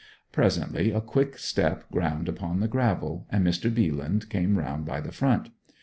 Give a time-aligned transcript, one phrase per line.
[0.31, 3.69] Presently a quick step ground upon the gravel, and Mr.
[3.71, 5.49] Bealand came round by the front.